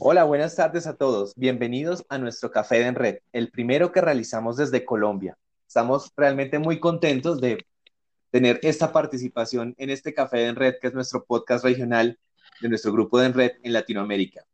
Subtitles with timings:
[0.00, 1.34] Hola, buenas tardes a todos.
[1.36, 5.38] Bienvenidos a nuestro Café de Red, el primero que realizamos desde Colombia.
[5.66, 7.66] Estamos realmente muy contentos de
[8.30, 12.18] tener esta participación en este Café de Red, que es nuestro podcast regional
[12.60, 14.44] de nuestro grupo de Red en Latinoamérica.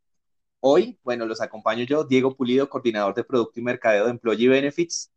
[0.60, 5.11] Hoy, bueno, los acompaño yo, Diego Pulido, coordinador de Producto y Mercadeo de Employee Benefits,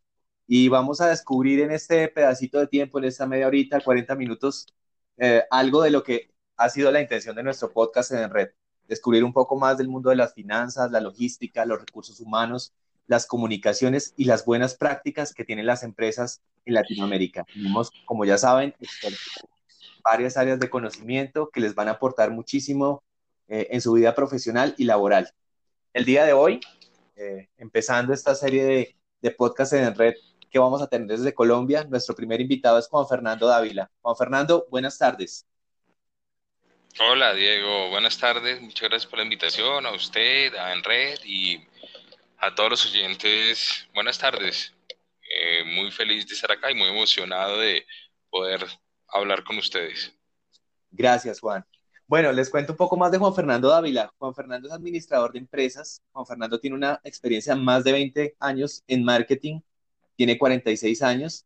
[0.47, 4.67] y vamos a descubrir en este pedacito de tiempo, en esta media horita, 40 minutos,
[5.17, 8.49] eh, algo de lo que ha sido la intención de nuestro podcast en Red
[8.87, 12.73] descubrir un poco más del mundo de las finanzas, la logística, los recursos humanos,
[13.07, 17.45] las comunicaciones y las buenas prácticas que tienen las empresas en Latinoamérica.
[17.53, 18.73] Tenemos, como ya saben,
[20.03, 23.03] varias áreas de conocimiento que les van a aportar muchísimo
[23.47, 25.31] eh, en su vida profesional y laboral.
[25.93, 26.59] El día de hoy,
[27.15, 30.13] eh, empezando esta serie de, de podcasts en red
[30.49, 33.91] que vamos a tener desde Colombia, nuestro primer invitado es Juan Fernando Dávila.
[34.01, 35.45] Juan Fernando, buenas tardes.
[36.97, 41.61] Hola Diego, buenas tardes, muchas gracias por la invitación a usted, a Enred y
[42.37, 43.85] a todos los oyentes.
[43.93, 44.73] Buenas tardes,
[45.29, 47.85] eh, muy feliz de estar acá y muy emocionado de
[48.29, 48.65] poder
[49.09, 50.15] hablar con ustedes.
[50.89, 51.65] Gracias Juan.
[52.07, 54.13] Bueno, les cuento un poco más de Juan Fernando Dávila.
[54.17, 56.01] Juan Fernando es administrador de empresas.
[56.13, 59.59] Juan Fernando tiene una experiencia más de 20 años en marketing,
[60.15, 61.45] tiene 46 años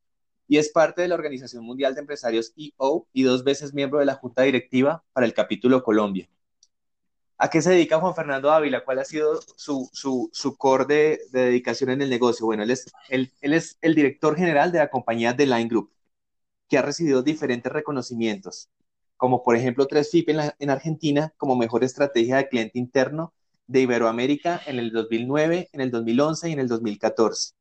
[0.50, 4.05] y es parte de la Organización Mundial de Empresarios EO y dos veces miembro de
[4.05, 6.28] la Junta Directiva para el capítulo Colombia.
[7.38, 8.83] ¿A qué se dedica Juan Fernando Ávila?
[8.83, 12.47] ¿Cuál ha sido su, su, core de, dedicación en el negocio?
[12.47, 15.94] Bueno, él es, el director general de la compañía The Line Group,
[16.68, 18.69] que ha recibido diferentes reconocimientos,
[19.18, 23.34] como por ejemplo tres FIP en, en Argentina como mejor estrategia de cliente interno
[23.68, 27.59] de Iberoamérica en el 2009, en el 2011 y en el 2014.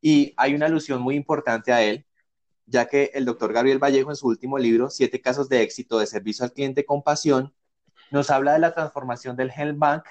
[0.00, 2.04] Y hay una alusión muy importante a él,
[2.66, 6.06] ya que el doctor Gabriel Vallejo en su último libro, Siete casos de éxito de
[6.06, 7.52] servicio al cliente con pasión,
[8.10, 10.04] nos habla de la transformación del Health Bank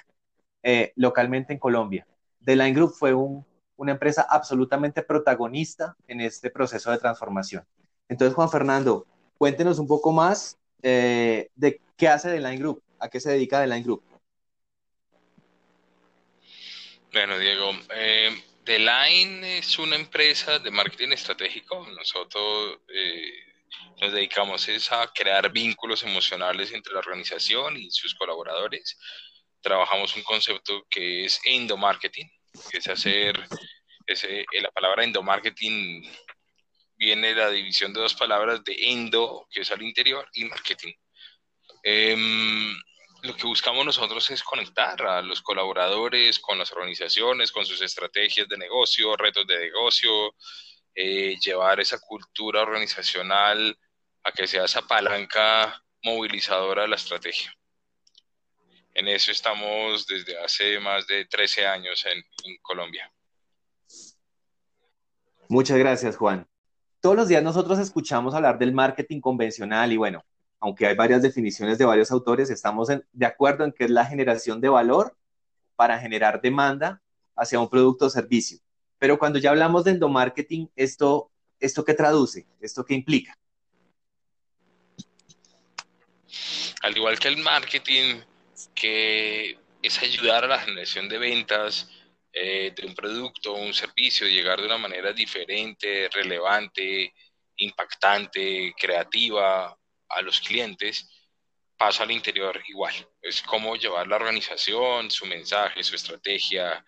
[0.63, 2.07] eh, localmente en Colombia.
[2.44, 7.66] The Line Group fue una empresa absolutamente protagonista en este proceso de transformación.
[8.07, 9.06] Entonces, Juan Fernando,
[9.38, 13.61] cuéntenos un poco más eh, de qué hace The Line Group, a qué se dedica
[13.61, 14.03] The Line Group.
[17.11, 18.29] Bueno, Diego, eh,
[18.69, 21.88] The Line es una empresa de marketing estratégico.
[21.90, 23.34] Nosotros eh,
[24.00, 28.96] nos dedicamos a crear vínculos emocionales entre la organización y sus colaboradores.
[29.59, 32.31] Trabajamos un concepto que es endomarketing,
[32.69, 33.44] que es hacer,
[34.06, 36.07] ese, eh, la palabra endomarketing
[36.96, 40.94] viene de la división de dos palabras de endo, que es al interior, y marketing.
[41.81, 42.75] Em,
[43.22, 48.47] lo que buscamos nosotros es conectar a los colaboradores con las organizaciones, con sus estrategias
[48.47, 50.34] de negocio, retos de negocio,
[50.96, 53.78] eh, llevar esa cultura organizacional
[54.24, 57.53] a que sea esa palanca movilizadora de la estrategia.
[58.94, 63.12] En eso estamos desde hace más de 13 años en, en Colombia.
[65.47, 66.47] Muchas gracias, Juan.
[67.01, 70.24] Todos los días nosotros escuchamos hablar del marketing convencional y bueno,
[70.59, 74.59] aunque hay varias definiciones de varios autores, estamos de acuerdo en que es la generación
[74.59, 75.16] de valor
[75.75, 77.02] para generar demanda
[77.36, 78.59] hacia un producto o servicio.
[78.98, 82.46] Pero cuando ya hablamos de endomarketing, ¿esto, ¿esto qué traduce?
[82.59, 83.38] ¿Esto qué implica?
[86.81, 88.19] Al igual que el marketing,
[88.75, 91.90] que es ayudar a la generación de ventas
[92.34, 97.14] eh, de un producto o un servicio, llegar de una manera diferente, relevante,
[97.56, 99.78] impactante, creativa
[100.09, 101.08] a los clientes,
[101.78, 102.94] pasa al interior igual.
[103.22, 106.83] Es cómo llevar la organización, su mensaje, su estrategia,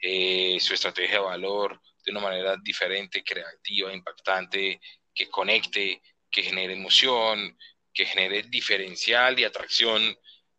[0.00, 4.80] eh, su estrategia de valor de una manera diferente, creativa, impactante,
[5.14, 6.00] que conecte,
[6.30, 7.56] que genere emoción,
[7.92, 10.02] que genere diferencial y atracción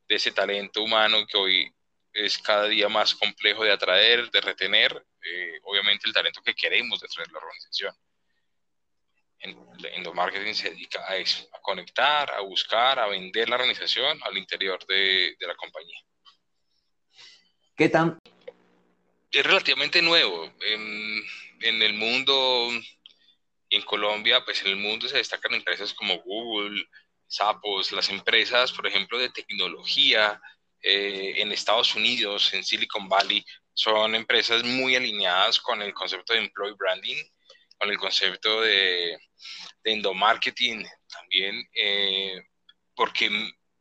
[0.08, 1.74] de ese talento humano que hoy
[2.14, 7.00] es cada día más complejo de atraer, de retener, eh, obviamente el talento que queremos
[7.00, 7.96] de traer la organización
[9.42, 14.38] en, marketing se dedica a eso, a conectar, a buscar, a vender la organización al
[14.38, 15.98] interior de, la compañía.
[17.76, 18.20] ¿Qué tan?
[19.32, 20.52] Es relativamente nuevo.
[20.62, 21.24] En,
[21.62, 22.70] en el mundo,
[23.70, 26.86] en Colombia, pues en el mundo se destacan empresas como Google,
[27.32, 30.42] Sapos, las empresas, por ejemplo, de tecnología,
[30.84, 36.40] eh, en Estados Unidos, en Silicon Valley, son empresas muy alineadas con el concepto de
[36.40, 37.24] employee branding,
[37.82, 39.18] con el concepto de,
[39.84, 42.40] de endomarketing también, eh,
[42.96, 43.28] porque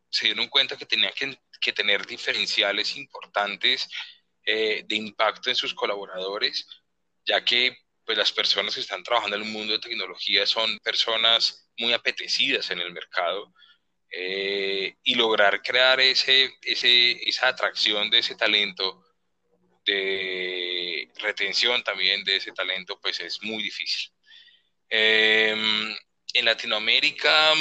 [0.08, 3.86] se dieron cuenta que tenían que, que tener diferenciales importantes
[4.46, 6.66] eh, de impacto en sus colaboradores,
[7.26, 7.76] ya que
[8.06, 12.70] pues, las personas que están trabajando en el mundo de tecnología son personas muy apetecidas
[12.70, 13.52] en el mercado
[14.10, 19.04] eh, y lograr crear ese, ese, esa atracción de ese talento,
[21.16, 24.10] retención también de ese talento, pues es muy difícil.
[24.88, 25.94] Em,
[26.34, 27.54] en Latinoamérica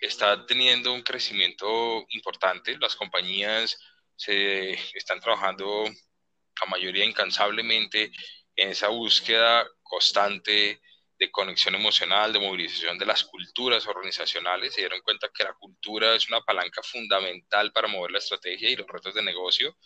[0.00, 3.78] está teniendo un crecimiento importante, las compañías
[4.16, 8.10] se están trabajando la mayoría incansablemente
[8.56, 10.80] en esa búsqueda constante
[11.18, 16.14] de conexión emocional, de movilización de las culturas organizacionales, se dieron cuenta que la cultura
[16.14, 19.76] es una palanca fundamental para mover la estrategia y los retos de negocio.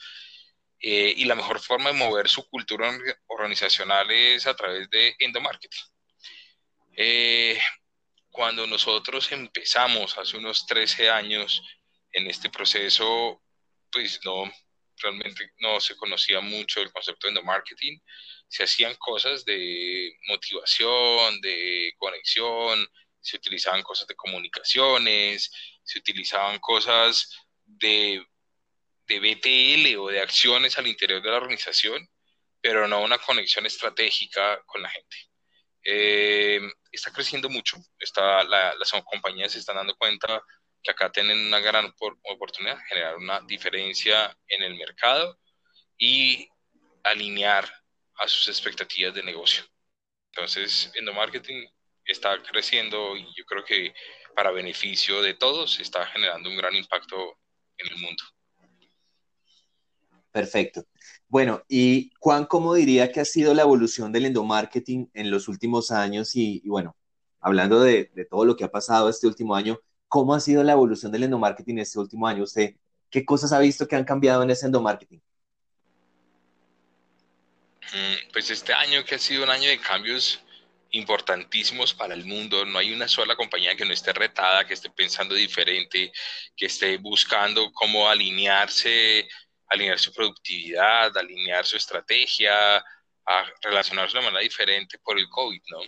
[0.86, 2.94] Eh, y la mejor forma de mover su cultura
[3.28, 5.80] organizacional es a través de endomarketing.
[6.96, 7.58] Eh,
[8.30, 11.62] cuando nosotros empezamos hace unos 13 años
[12.12, 13.42] en este proceso,
[13.90, 14.52] pues no,
[14.98, 18.02] realmente no se conocía mucho el concepto de endomarketing
[18.48, 22.86] se hacían cosas de motivación, de conexión,
[23.20, 25.50] se utilizaban cosas de comunicaciones,
[25.82, 27.30] se utilizaban cosas
[27.64, 28.24] de,
[29.06, 32.08] de BTL o de acciones al interior de la organización,
[32.60, 35.16] pero no una conexión estratégica con la gente.
[35.84, 36.60] Eh,
[36.90, 40.42] está creciendo mucho, está, las compañías se están dando cuenta
[40.82, 41.92] que acá tienen una gran
[42.22, 45.38] oportunidad de generar una diferencia en el mercado
[45.98, 46.48] y
[47.02, 47.70] alinear
[48.16, 49.64] a sus expectativas de negocio.
[50.32, 51.68] Entonces, endomarketing
[52.04, 53.94] está creciendo y yo creo que
[54.34, 57.38] para beneficio de todos está generando un gran impacto
[57.78, 58.24] en el mundo.
[60.34, 60.84] Perfecto.
[61.28, 65.92] Bueno, y Juan, ¿cómo diría que ha sido la evolución del endomarketing en los últimos
[65.92, 66.34] años?
[66.34, 66.96] Y, bueno,
[67.40, 69.78] hablando de, todo lo que ha pasado este último año,
[70.08, 72.42] ¿cómo ha sido la evolución del endomarketing este último año?
[72.42, 72.74] ¿Usted
[73.10, 75.22] qué cosas ha visto que han cambiado en ese endomarketing?
[77.92, 80.40] Mm, pues este año que ha sido un año de cambios
[80.90, 82.64] importantísimos para el mundo.
[82.64, 86.12] No hay una sola compañía que no esté retada, que esté pensando diferente,
[86.56, 89.28] que esté buscando cómo alinearse,
[89.68, 92.76] alinear su productividad, alinear su estrategia,
[93.26, 95.80] a relacionarse de manera diferente por el COVID, ¿no?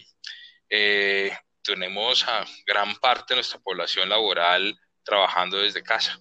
[0.70, 6.18] Eh, tenemos a gran parte de nuestra población laboral trabajando desde casa.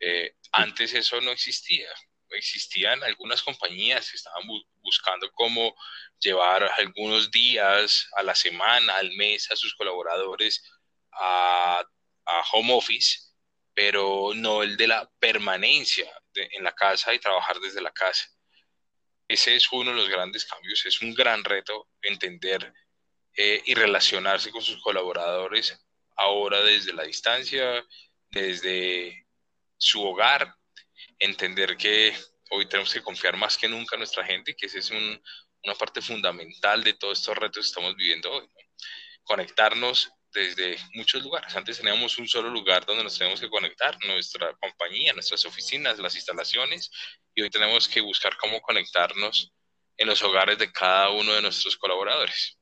[0.00, 1.88] Eh, antes eso no existía
[2.36, 4.42] existían algunas compañías que estaban
[4.82, 5.74] buscando cómo
[6.18, 10.62] llevar algunos días a la semana, al mes a sus colaboradores
[11.12, 11.84] a,
[12.52, 13.27] home office,
[13.78, 18.26] pero no el de la permanencia en la casa y trabajar desde la casa.
[19.28, 22.74] Ese es uno de los grandes cambios, es un gran reto entender
[23.36, 25.78] eh, y relacionarse con sus colaboradores
[26.16, 27.86] ahora desde la distancia,
[28.30, 29.28] desde
[29.76, 30.52] su hogar,
[31.20, 32.12] entender que
[32.50, 36.02] hoy tenemos que confiar más que nunca en nuestra gente que esa es una parte
[36.02, 38.48] fundamental de todos estos retos que estamos viviendo hoy.
[39.22, 41.54] Conectarnos desde muchos lugares.
[41.56, 46.14] Antes teníamos un solo lugar donde nos teníamos que conectar, nuestra compañía, nuestras oficinas, las
[46.14, 46.90] instalaciones,
[47.34, 49.52] y hoy tenemos que buscar cómo conectarnos
[49.96, 52.56] en los hogares de cada uno de nuestros colaboradores.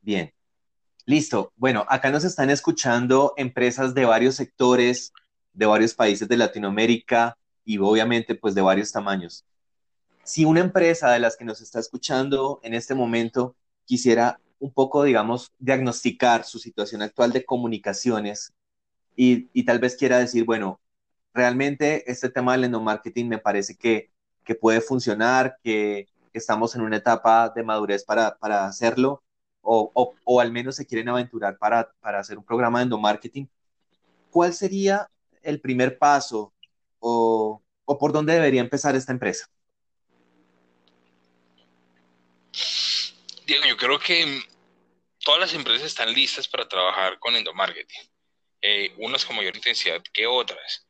[0.00, 0.32] Bien,
[1.04, 1.52] listo.
[1.56, 5.12] Bueno, acá nos están escuchando empresas de varios sectores,
[5.52, 9.44] de varios países de Latinoamérica y obviamente pues de varios tamaños.
[10.22, 15.02] Si una empresa de las que nos está escuchando en este momento quisiera un poco,
[15.04, 18.52] digamos, diagnosticar su situación actual de comunicaciones
[19.16, 20.80] y, y tal vez quiera decir, bueno,
[21.34, 24.10] realmente este tema del endomarketing me parece que,
[24.44, 29.22] que puede funcionar, que, estamos en una etapa de madurez para, para hacerlo,
[29.62, 33.48] o, o, o, al menos se quieren aventurar para, para hacer un programa de endomarketing,
[34.30, 35.10] ¿cuál sería
[35.42, 36.52] el primer paso
[36.98, 39.46] o, por dónde debería empezar esta empresa?
[43.46, 44.42] Diego, creo que
[45.20, 48.08] todas las empresas están listas para trabajar con endomarketing,
[48.62, 50.86] eh, unas con mayor intensidad que otras.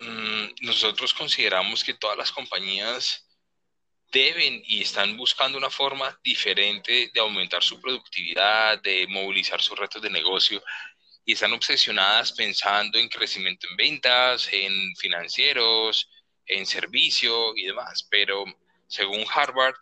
[0.00, 3.26] Mm, nosotros consideramos que todas las compañías
[4.12, 10.02] deben y están buscando una forma diferente de aumentar su productividad, de movilizar sus retos
[10.02, 10.62] de negocio
[11.24, 16.08] y están obsesionadas pensando en crecimiento en ventas, en financieros,
[16.46, 18.06] en servicio y demás.
[18.10, 18.44] Pero
[18.88, 19.76] según Harvard,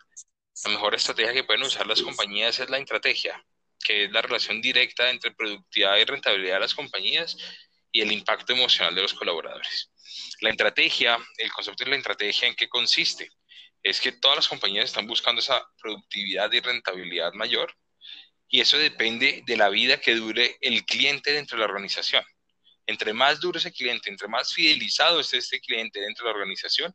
[0.63, 3.43] la mejor estrategia que pueden usar las compañías es la estrategia,
[3.83, 7.37] que es la relación directa entre productividad y rentabilidad de las compañías
[7.91, 9.91] y el impacto emocional de los colaboradores.
[10.41, 13.29] La estrategia, el concepto de la estrategia, ¿en qué consiste?
[13.81, 17.73] Es que todas las compañías están buscando esa productividad y rentabilidad mayor
[18.49, 22.23] y eso depende de la vida que dure el cliente dentro de la organización.
[22.87, 26.91] Entre más duro ese cliente, entre más fidelizado esté este cliente dentro de la organización,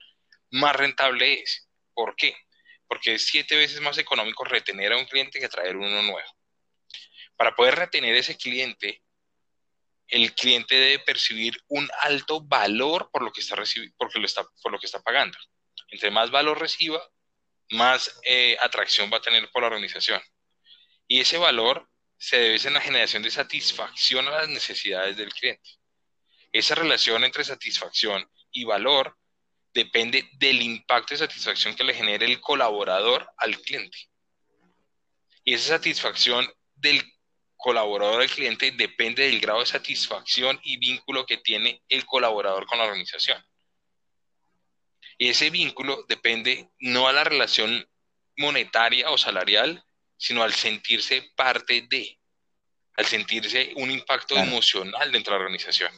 [0.50, 1.68] más rentable es.
[1.94, 2.36] ¿Por qué?
[2.86, 6.28] Porque es siete veces más económico retener a un cliente que traer uno nuevo.
[7.36, 9.02] Para poder retener ese cliente,
[10.08, 13.56] el cliente debe percibir un alto valor por lo que está,
[13.96, 14.20] porque
[14.62, 15.36] por lo que está pagando.
[15.88, 17.02] Entre más valor reciba,
[17.70, 20.20] más eh, atracción va a tener por la organización.
[21.08, 25.68] Y ese valor se debe en la generación de satisfacción a las necesidades del cliente.
[26.52, 29.18] Esa relación entre satisfacción y valor
[29.74, 33.98] depende del impacto de satisfacción que le genere el colaborador al cliente.
[35.42, 37.02] Y esa satisfacción del
[37.56, 42.78] colaborador al cliente depende del grado de satisfacción y vínculo que tiene el colaborador con
[42.78, 43.44] la organización.
[45.18, 47.88] Y ese vínculo depende no a la relación
[48.36, 49.84] monetaria o salarial,
[50.16, 52.18] sino al sentirse parte de,
[52.96, 55.92] al sentirse un impacto emocional dentro de la organización.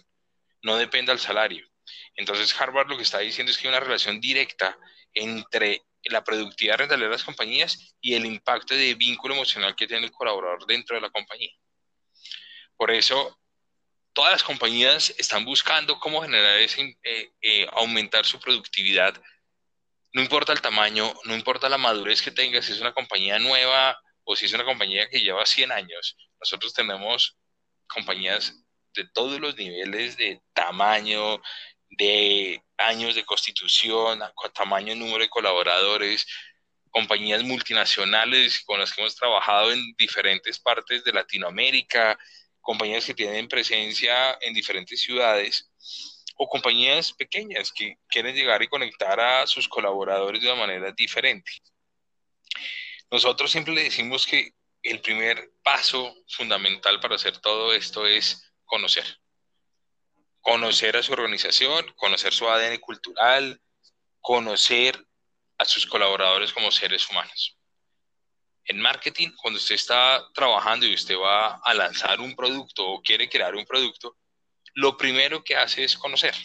[0.62, 1.68] No depende del salario.
[2.14, 4.78] Entonces Harvard lo que está diciendo es que hay una relación directa
[5.14, 10.07] entre la productividad rental de las compañías y el impacto de vínculo emocional que tiene
[10.07, 11.52] el colaborador dentro de la compañía.
[12.76, 13.38] Por eso,
[14.12, 19.21] todas las compañías están buscando cómo generar ese, eh, eh, aumentar su productividad.
[20.12, 23.99] No importa el tamaño, no importa la madurez que tenga, si es una compañía nueva
[24.25, 26.16] o si es una compañía que lleva 100 años.
[26.40, 27.37] Nosotros tenemos
[27.87, 28.55] compañías
[28.95, 31.40] de todos los niveles de tamaño,
[31.90, 34.21] de años de constitución,
[34.55, 36.26] tamaño número de colaboradores,
[36.90, 42.19] compañías multinacionales con las que hemos trabajado en diferentes partes de Latinoamérica,
[42.61, 45.71] compañías que tienen presencia en diferentes ciudades
[46.37, 51.50] o compañías pequeñas que quieren llegar y conectar a sus colaboradores de una manera diferente.
[53.11, 54.52] Nosotros siempre le decimos que
[54.83, 59.05] el primer paso fundamental para hacer todo esto es conocer
[60.47, 63.61] conocer a su organización, conocer su ADN cultural,
[64.21, 64.97] conocer
[65.59, 67.59] a sus colaboradores como seres humanos.
[68.65, 73.29] En marketing, cuando usted está trabajando y usted va a lanzar un producto o quiere
[73.29, 74.19] crear un producto,
[74.75, 76.37] lo primero que hace es conocer.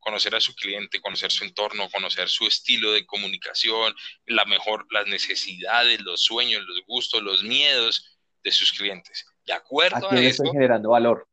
[0.00, 3.94] Conocer a su cliente, conocer su entorno, conocer su estilo de comunicación,
[4.26, 9.26] la mejor, las necesidades, los sueños, los gustos, los miedos de sus clientes.
[9.46, 10.42] De acuerdo a, a eso.
[10.50, 11.27] generando valor.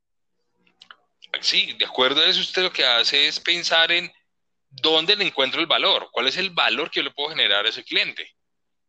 [1.42, 4.12] Sí, de acuerdo a eso, usted lo que hace es pensar en
[4.70, 7.70] dónde le encuentro el valor, cuál es el valor que yo le puedo generar a
[7.70, 8.36] ese cliente.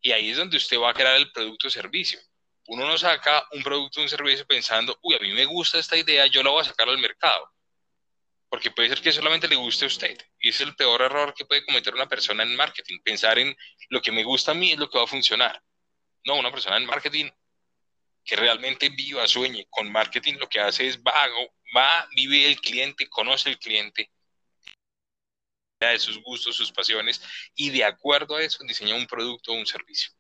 [0.01, 2.21] Y ahí es donde usted va a crear el producto o servicio.
[2.69, 5.97] Uno no saca un producto o un servicio pensando, uy, a mí me gusta esta
[5.97, 7.51] idea, yo la voy a sacar al mercado.
[8.49, 10.17] Porque puede ser que solamente le guste a usted.
[10.41, 13.01] Y es el peor error que puede cometer una persona en marketing.
[13.03, 13.57] Pensar en
[13.89, 15.61] lo que me gusta a mí es lo que va a funcionar.
[16.25, 17.31] No, una persona en marketing
[18.25, 23.09] que realmente viva, sueñe con marketing, lo que hace es vago, va, vive el cliente,
[23.09, 24.11] conoce el cliente,
[25.81, 27.21] de sus gustos, sus pasiones,
[27.55, 30.11] y de acuerdo a eso diseña un producto o un servicio.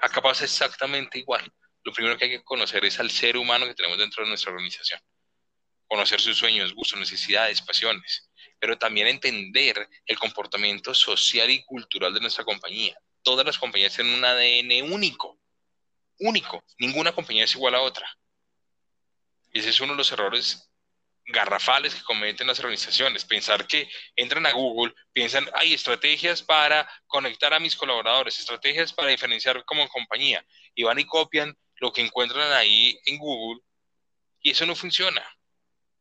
[0.00, 1.50] Acá pasa exactamente igual.
[1.84, 4.52] Lo primero que hay que conocer es al ser humano que tenemos dentro de nuestra
[4.52, 5.00] organización.
[5.86, 12.20] Conocer sus sueños, gustos, necesidades, pasiones, pero también entender el comportamiento social y cultural de
[12.20, 12.96] nuestra compañía.
[13.22, 15.38] Todas las compañías tienen un ADN único,
[16.20, 16.62] único.
[16.78, 18.06] Ninguna compañía es igual a otra.
[19.52, 20.72] Y ese es uno de los errores
[21.26, 23.24] garrafales que cometen las organizaciones.
[23.24, 29.08] Pensar que entran a Google, piensan, hay estrategias para conectar a mis colaboradores, estrategias para
[29.08, 30.44] diferenciar como compañía,
[30.74, 33.60] y van y copian lo que encuentran ahí en Google,
[34.40, 35.22] y eso no funciona,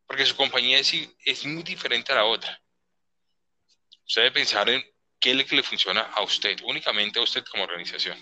[0.08, 2.62] porque su compañía es, muy diferente a la otra.
[4.05, 4.84] Usted debe pensar en
[5.20, 8.17] qué es lo que le funciona a usted, únicamente a usted como organización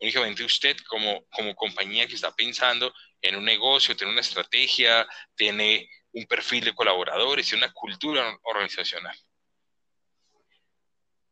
[0.00, 5.88] únicamente usted como, como compañía que está pensando en un negocio, tiene una estrategia, tiene
[6.12, 9.16] un perfil de colaboradores, tiene una cultura organizacional.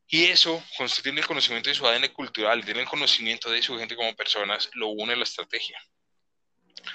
[0.08, 0.62] Y eso,
[1.02, 4.70] tiene el conocimiento de su ADN cultural, tiene el conocimiento de su gente como personas,
[4.74, 5.80] lo une a la estrategia.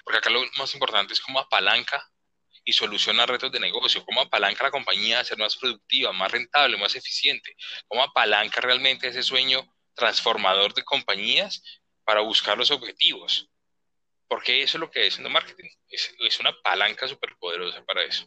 [0.04, 2.10] Porque acá lo más importante es cómo apalanca
[2.64, 6.78] y soluciona retos de negocio, cómo apalanca la compañía a ser más productiva, más rentable,
[6.78, 7.56] más eficiente,
[7.88, 9.62] cómo apalanca realmente ese sueño
[9.94, 11.64] transformador de compañías
[12.04, 13.50] para buscar los objetivos.
[14.28, 15.70] Porque eso es lo que es en marketing.
[15.90, 18.26] Es, una palanca súper poderosa para eso.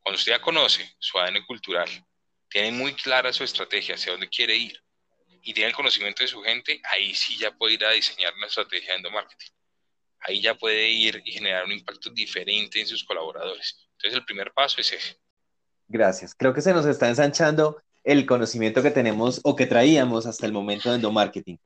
[0.00, 1.88] Cuando usted ya conoce su ADN cultural,
[2.48, 4.82] tiene muy clara su estrategia, hacia dónde quiere ir,
[5.42, 8.46] y tiene el conocimiento de su gente, ahí sí ya puede ir a diseñar una
[8.46, 9.52] estrategia de marketing.
[10.20, 13.88] ahí ya puede ir y generar un impacto diferente en sus colaboradores.
[13.92, 15.20] Entonces el primer paso es ese.
[15.86, 16.34] Gracias.
[16.34, 20.52] Creo que se nos está ensanchando el conocimiento que tenemos o que traíamos hasta el
[20.52, 21.58] momento de endomarketing.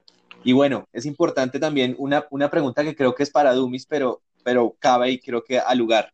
[0.44, 4.22] Y bueno, es importante también una, una pregunta que creo que es para Dumis, pero,
[4.42, 6.12] pero cabe y creo que al lugar.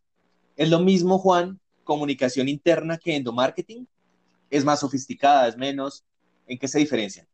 [0.56, 3.88] ¿Es lo mismo, Juan, comunicación interna que endomarketing?
[4.50, 6.04] ¿Es más sofisticada, es menos?
[6.46, 7.26] ¿En qué se diferencian?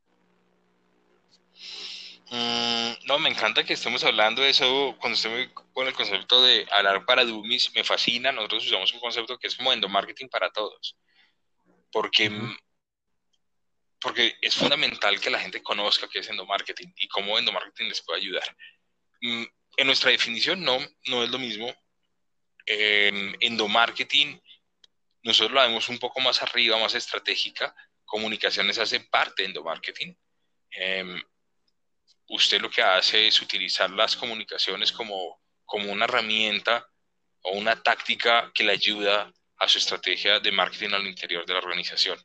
[2.31, 6.67] Mm, no, me encanta que estemos hablando de eso cuando estoy con el concepto de
[6.73, 8.33] hablar para Dummies, me fascina.
[8.33, 10.97] Nosotros usamos un concepto que es como endomarketing para todos.
[11.93, 12.31] Porque,
[14.05, 18.21] porque es fundamental que la gente conozca qué es endomarketing y cómo endomarketing les puede
[18.21, 18.45] ayudar.
[19.23, 19.45] Mm,
[19.79, 21.75] en nuestra definición, no, no es lo mismo.
[22.67, 24.39] En endomarketing,
[25.23, 27.75] nosotros la vemos un poco más arriba, más estratégica.
[28.05, 30.15] Comunicaciones hace parte de endomarketing.
[30.77, 31.23] Eh,
[32.29, 36.87] usted lo que hace es utilizar las comunicaciones como, como una herramienta
[37.41, 41.61] o una táctica que le ayuda a su estrategia de marketing al interior de la
[41.61, 42.19] organización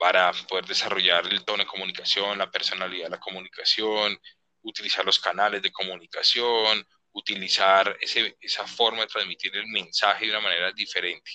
[0.00, 4.18] para poder desarrollar el tono de comunicación, la personalidad de la comunicación,
[4.62, 10.72] utilizar los canales de comunicación, utilizar esa forma de transmitir el mensaje de una manera
[10.72, 11.30] diferente.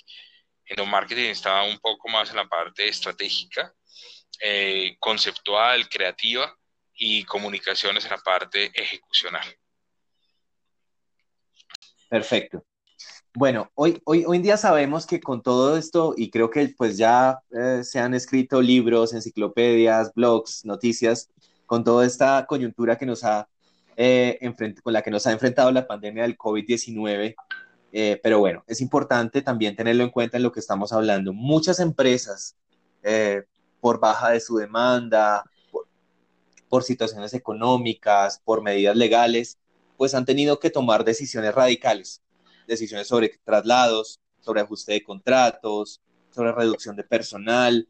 [0.66, 3.72] En el marketing está un poco más en la parte estratégica,
[4.42, 6.52] eh, conceptual, creativa,
[6.98, 9.46] y comunicaciones en la parte ejecucional.
[12.10, 12.66] Perfecto.
[13.38, 16.96] Bueno, hoy, hoy, hoy en día sabemos que con todo esto, y creo que pues
[16.98, 21.30] ya eh, se han escrito libros, enciclopedias, blogs, noticias,
[21.66, 23.50] con toda esta coyuntura que nos ha,
[23.98, 24.40] eh,
[24.82, 27.36] con la que nos ha enfrentado la pandemia del COVID-19,
[27.92, 31.34] eh, pero bueno, es importante también tenerlo en cuenta en lo que estamos hablando.
[31.34, 32.56] Muchas empresas,
[33.82, 35.44] por baja de su demanda,
[36.70, 39.58] por situaciones económicas, por medidas legales,
[39.98, 42.22] pues han tenido que tomar decisiones radicales,
[42.68, 47.88] decisiones sobre traslados, sobre ajuste de contratos, sobre reducción de personal,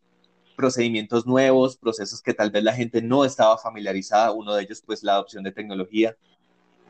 [0.56, 5.04] procedimientos nuevos, procesos que tal vez la gente no estaba familiarizada, uno de ellos pues
[5.04, 6.16] la adopción de tecnología.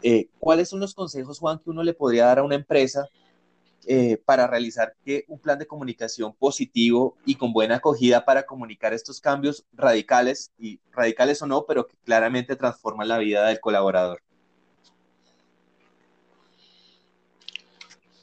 [0.03, 3.07] Eh, ¿Cuáles son los consejos, Juan, que uno le podría dar a una empresa
[3.87, 8.93] eh, para realizar que un plan de comunicación positivo y con buena acogida para comunicar
[8.93, 14.24] estos cambios radicales, y radicales o no, pero que claramente transforman la vida del colaborador.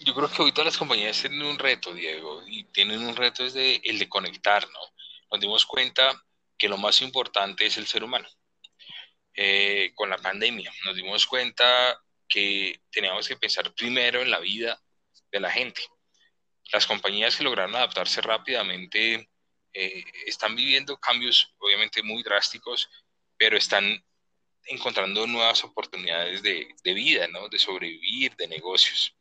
[0.05, 3.45] Yo creo que hoy todas las compañías tienen un reto, Diego, y tienen un reto
[3.45, 4.81] es de, el de conectar, ¿no?
[5.31, 6.21] Nos dimos cuenta
[6.59, 8.29] que lo más importante es el ser humano.
[9.35, 14.83] Eh, con la pandemia nos dimos cuenta que teníamos que pensar primero en la vida
[15.31, 15.83] de la gente.
[16.73, 19.31] Las compañías que lograron adaptarse rápidamente
[19.73, 22.91] eh, están viviendo cambios obviamente muy drásticos,
[23.39, 24.05] pero están
[24.67, 27.49] encontrando nuevas oportunidades de, vida, ¿no?
[27.49, 29.15] de sobrevivir, de negocios.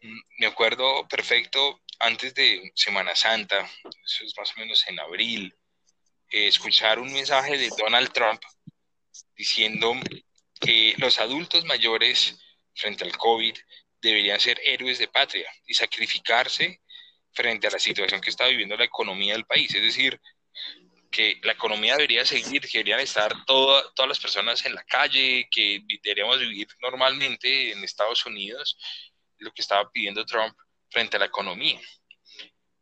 [0.00, 3.68] Mm, me acuerdo perfecto, antes de Semana Santa,
[4.04, 5.54] eso es más o menos en abril,
[6.30, 8.40] eh, escuchar un mensaje de Donald Trump
[9.36, 9.94] diciendo
[10.60, 12.38] que los adultos mayores
[12.74, 13.56] frente al COVID
[14.00, 16.80] deberían ser héroes de patria y sacrificarse
[17.32, 19.74] frente a la situación que está viviendo la economía del país.
[19.74, 20.20] Es decir,
[21.10, 25.80] que la economía debería seguir, que deberían estar todas las personas en la calle, que
[26.02, 28.76] deberíamos vivir normalmente en Estados Unidos,
[29.38, 30.56] lo que estaba pidiendo Trump
[30.90, 31.80] frente a la economía.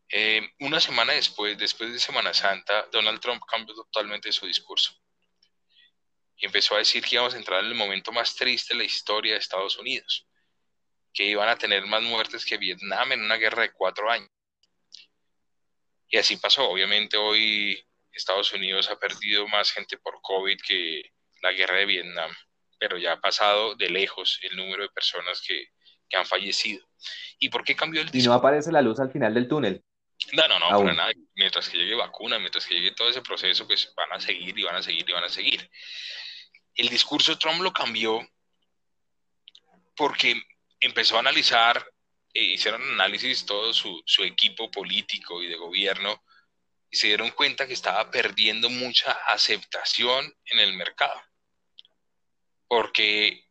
[0.09, 4.93] Eh, una semana después, después de Semana Santa, Donald Trump cambió totalmente su discurso
[6.37, 8.83] y empezó a decir que íbamos a entrar en el momento más triste de la
[8.83, 10.27] historia de Estados Unidos
[11.13, 14.29] que iban a tener más muertes que Vietnam en una guerra de cuatro años.
[16.09, 16.69] Y así pasó.
[16.69, 22.31] Obviamente hoy Estados Unidos ha perdido más gente por COVID que la guerra de Vietnam,
[22.77, 25.69] pero ya ha pasado de lejos el número de personas que,
[26.15, 26.87] han fallecido.
[27.39, 28.25] ¿Y por qué cambió el discurso?
[28.25, 29.83] Y no aparece la luz al final del túnel.
[30.33, 31.11] No, no, no, para nada.
[31.35, 34.63] Mientras que llegue vacuna, mientras que llegue todo ese proceso, pues van a seguir y
[34.63, 35.69] van a seguir y van a seguir.
[36.73, 38.27] El discurso de Trump lo cambió
[39.95, 40.41] porque
[40.79, 41.85] empezó a analizar,
[42.33, 46.23] e hicieron análisis todo su, su equipo político y de gobierno
[46.89, 51.19] y se dieron cuenta que estaba perdiendo mucha aceptación en el mercado.
[52.67, 53.45] Porque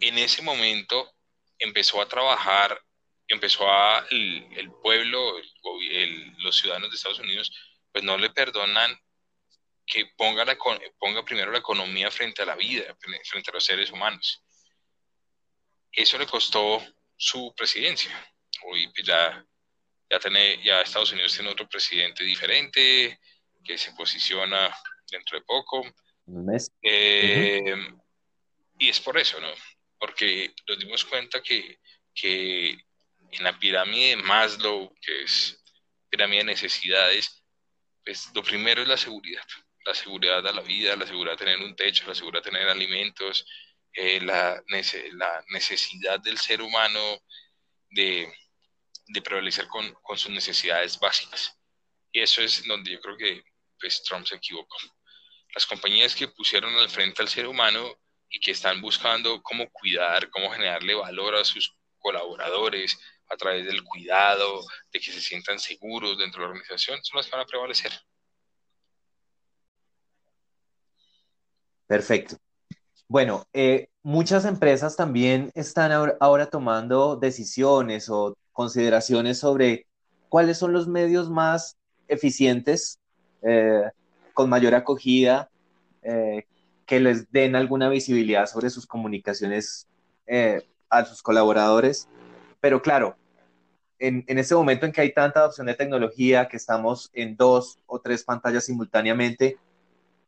[0.00, 1.13] en ese momento
[1.64, 2.80] empezó a trabajar,
[3.28, 5.36] empezó a, el, pueblo,
[6.38, 7.52] los ciudadanos de Estados Unidos,
[7.92, 8.98] pues no le perdonan
[9.86, 10.56] que ponga, la,
[10.98, 14.44] ponga primero la economía frente a la vida, frente a los seres humanos
[15.94, 16.82] eso le costó
[17.16, 18.10] su presidencia.
[18.64, 19.44] Hoy pues, ya,
[20.10, 23.18] ya, tiene, ya Estados Unidos tiene otro presidente diferente
[23.62, 24.74] que se posiciona
[25.10, 25.84] dentro de poco.
[26.26, 26.70] Un mes.
[26.82, 27.74] Eh,
[28.78, 29.48] y es por eso, ¿no?
[30.04, 31.78] Porque nos dimos cuenta que,
[32.14, 32.72] que
[33.30, 35.64] en la pirámide de Maslow, que es
[36.10, 37.42] pirámide de necesidades,
[38.04, 39.46] pues lo primero es la seguridad.
[39.86, 42.68] La seguridad de la vida, la seguridad de tener un techo, la seguridad de tener
[42.68, 43.46] alimentos,
[43.94, 44.62] eh, la,
[45.12, 47.22] la, necesidad del ser humano
[47.88, 48.30] de,
[49.06, 51.58] de prevalecer con, con, sus necesidades básicas.
[52.12, 53.42] Y eso es donde yo creo que
[53.80, 54.76] pues, Trump se equivocó.
[55.54, 58.03] Las compañías que pusieron al frente al ser humano
[58.34, 62.98] y que están buscando cómo cuidar, cómo generarle valor a sus colaboradores
[63.30, 64.60] a través del cuidado,
[64.92, 67.92] de que se sientan seguros dentro de la organización, son las que van a prevalecer.
[71.86, 72.36] Perfecto.
[73.06, 79.86] Bueno, eh, muchas empresas también están ahora, tomando decisiones o consideraciones sobre
[80.28, 81.76] cuáles son los medios más
[82.08, 82.98] eficientes,
[83.42, 83.90] eh,
[84.32, 85.48] con mayor acogida,
[86.02, 86.46] eh,
[86.86, 89.88] que les den alguna visibilidad sobre sus comunicaciones
[90.88, 92.08] a sus colaboradores.
[92.60, 93.16] Pero claro,
[93.98, 97.78] en, en este momento en que hay tanta adopción de tecnología, que estamos en dos
[97.86, 99.58] o tres pantallas simultáneamente,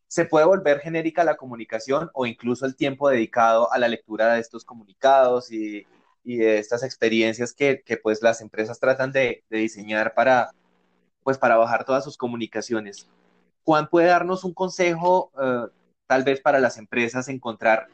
[0.09, 4.41] se puede volver genérica la comunicación o incluso el tiempo dedicado a la lectura de
[4.41, 5.87] estos comunicados y,
[6.25, 10.51] y de estas experiencias que, que, pues las empresas tratan de, de, diseñar para,
[11.23, 13.09] pues para bajar todas sus comunicaciones.
[13.65, 15.69] Juan puede darnos un consejo uh,
[16.07, 17.89] tal vez para las empresas encontrar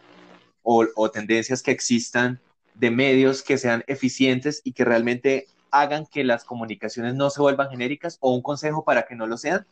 [0.62, 2.40] o, tendencias que existan
[2.74, 7.70] de medios que sean eficientes y que realmente hagan que las comunicaciones no se vuelvan
[7.70, 9.66] genéricas o un consejo para que no lo sean?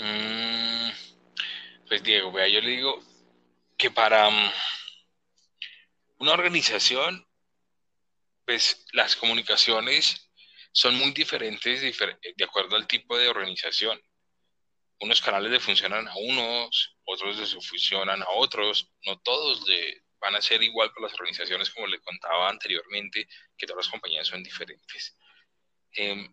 [0.00, 0.90] Mm,
[1.88, 3.02] pues Diego, vea, yo le digo
[3.76, 4.50] que para um,
[6.18, 7.26] una organización,
[8.44, 10.30] pues las comunicaciones
[10.72, 14.00] son muy diferentes de acuerdo al tipo de organización.
[15.00, 19.64] Unos canales le funcionan a unos, otros les funcionan a otros, no todos
[20.20, 24.26] van a ser igual para las organizaciones, como le contaba anteriormente, que todas las compañías
[24.26, 25.16] son diferentes.
[25.96, 26.28] Eh,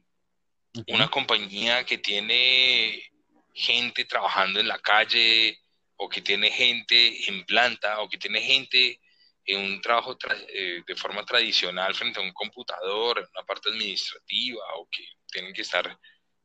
[0.88, 3.12] Una compañía que tiene
[3.54, 5.60] gente trabajando en la calle,
[5.97, 8.99] o que tiene gente en planta, o que tiene gente
[9.45, 10.17] en un trabajo
[10.49, 15.54] eh, de forma tradicional frente a un computador, en una parte administrativa, o que tienen
[15.54, 15.97] que estar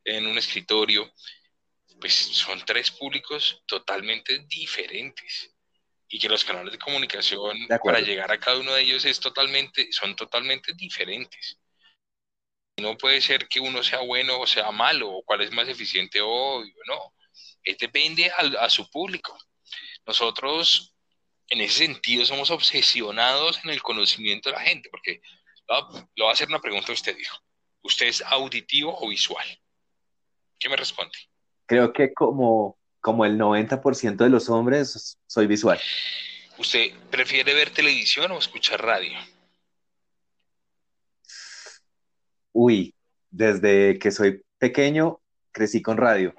[0.05, 1.11] en un escritorio,
[2.01, 5.55] pues son tres públicos totalmente diferentes
[6.09, 9.93] y que los canales de comunicación para llegar a cada uno de ellos es totalmente,
[9.93, 11.59] son totalmente diferentes.
[12.79, 16.21] No puede ser que uno sea bueno o sea malo, o cuál es más eficiente
[16.23, 17.15] o no.
[17.63, 19.37] Es depende a, a su público.
[20.07, 20.95] Nosotros,
[21.49, 25.21] en ese sentido, somos obsesionados en el conocimiento de la gente, porque
[26.17, 27.37] lo va a hacer una pregunta a usted, dijo.
[27.83, 29.47] ¿Usted es auditivo o visual?
[30.59, 31.19] ¿Qué me responde?
[31.69, 35.81] Creo que como como el 90% de los hombres, soy visual.
[36.59, 39.17] ¿Usted prefiere ver televisión o escuchar radio?
[42.53, 42.95] Uy,
[43.31, 45.21] desde que soy pequeño
[45.53, 46.35] crecí con radio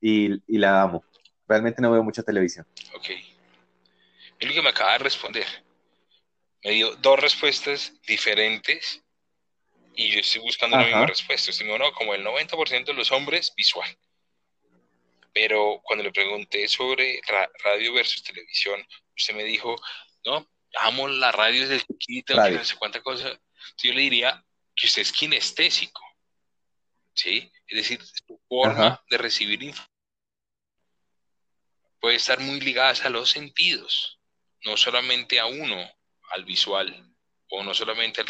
[0.00, 1.04] y, y la amo.
[1.48, 2.66] Realmente no veo mucha televisión.
[2.94, 3.10] Ok.
[4.38, 5.46] Es lo que me acaba de responder.
[6.64, 9.02] Me dio dos respuestas diferentes
[9.96, 11.50] y yo estoy buscando la misma respuesta.
[11.50, 13.88] Estoy no, como el 90% de los hombres, visual.
[15.32, 17.20] Pero cuando le pregunté sobre
[17.64, 19.76] radio versus televisión, usted me dijo,
[20.24, 20.46] no,
[20.80, 23.30] amo la radio desde chiquito, que no sé cuánta cosa.
[23.78, 26.02] Yo le diría que usted es kinestésico,
[27.14, 27.50] ¿sí?
[27.66, 29.92] Es decir, su forma de recibir información
[32.02, 34.18] puede estar muy ligada a los sentidos,
[34.64, 35.88] no solamente a uno,
[36.30, 37.14] al visual,
[37.48, 38.26] o no solamente al,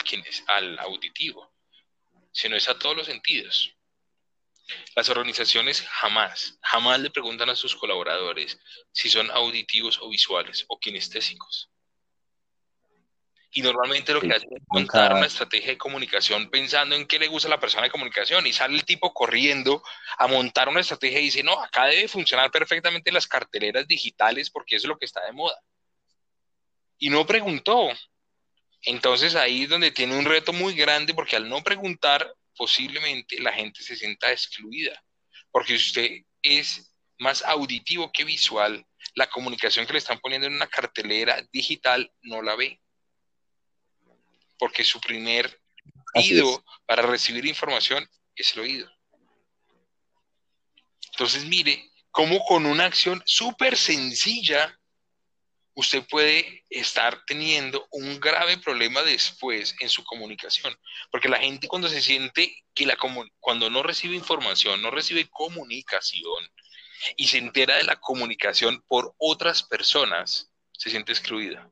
[0.49, 1.55] al auditivo,
[2.33, 3.75] sino es a todos los sentidos.
[4.95, 8.59] Las organizaciones jamás, jamás le preguntan a sus colaboradores
[8.93, 11.71] si son auditivos o visuales o kinestésicos.
[13.55, 17.29] Y normalmente lo que hacen es montar una estrategia de comunicación pensando en qué le
[17.29, 19.83] gusta a la persona de comunicación y sale el tipo corriendo
[20.17, 24.77] a montar una estrategia y dice, no, acá debe funcionar perfectamente las carteleras digitales porque
[24.77, 25.61] eso es lo que está de moda.
[26.97, 27.91] Y no preguntó.
[28.85, 33.53] Entonces ahí es donde tiene un reto muy grande porque al no preguntar posiblemente la
[33.53, 35.05] gente se sienta excluida,
[35.51, 36.11] porque si usted
[36.43, 42.09] es más auditivo que visual, la comunicación que le están poniendo en una cartelera digital
[42.23, 42.81] no la ve,
[44.61, 45.61] porque su primer
[46.15, 48.93] oído para recibir información es el oído.
[51.11, 54.79] Entonces, mire cómo con una acción súper sencilla
[55.75, 60.77] usted puede estar teniendo un grave problema después en su comunicación,
[61.11, 62.97] porque la gente cuando se siente que la
[63.41, 66.49] cuando no recibe información, no recibe comunicación
[67.17, 71.71] y se entera de la comunicación por otras personas, se siente excluida.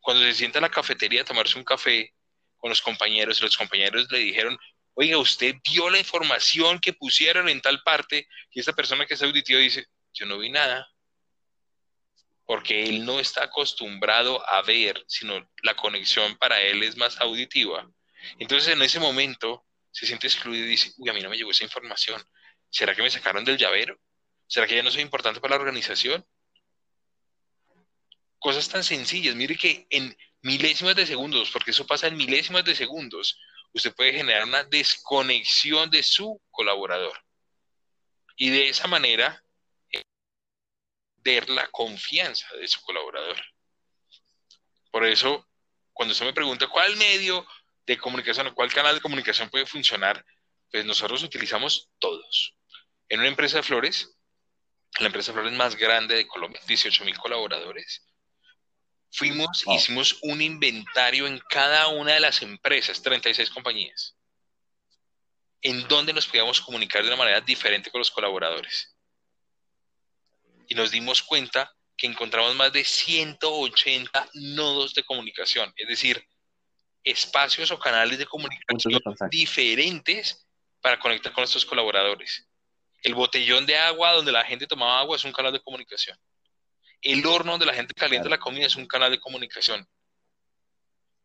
[0.00, 2.14] Cuando se sienta en la cafetería a tomarse un café
[2.56, 4.58] con los compañeros y los compañeros le dijeron,
[4.94, 9.22] oiga, usted vio la información que pusieron en tal parte y esta persona que es
[9.22, 10.88] auditiva dice, yo no vi nada,
[12.48, 17.86] porque él no está acostumbrado a ver, sino la conexión para él es más auditiva.
[18.38, 21.50] Entonces en ese momento se siente excluido y dice, uy, a mí no me llegó
[21.50, 22.18] esa información.
[22.70, 24.00] ¿Será que me sacaron del llavero?
[24.46, 26.24] ¿Será que ya no soy importante para la organización?
[28.38, 29.34] Cosas tan sencillas.
[29.34, 33.38] Mire que en milésimas de segundos, porque eso pasa en milésimas de segundos,
[33.74, 37.22] usted puede generar una desconexión de su colaborador.
[38.38, 39.44] Y de esa manera,
[41.28, 43.36] ver la confianza de su colaborador.
[44.90, 45.46] Por eso,
[45.92, 47.46] cuando usted me pregunta cuál medio
[47.86, 50.24] de comunicación o cuál canal de comunicación puede funcionar,
[50.70, 52.54] pues nosotros utilizamos todos.
[53.08, 54.16] En una empresa de flores,
[54.98, 58.06] la empresa de flores más grande de Colombia, 18 mil colaboradores,
[59.10, 64.16] fuimos, hicimos un inventario en cada una de las empresas, 36 compañías,
[65.62, 68.94] en donde nos podíamos comunicar de una manera diferente con los colaboradores.
[70.68, 76.24] Y nos dimos cuenta que encontramos más de 180 nodos de comunicación, es decir,
[77.02, 79.00] espacios o canales de comunicación
[79.30, 80.46] diferentes
[80.80, 82.46] para conectar con nuestros colaboradores.
[83.02, 86.16] El botellón de agua donde la gente tomaba agua es un canal de comunicación.
[87.00, 89.88] El horno donde la gente calienta la comida es un canal de comunicación.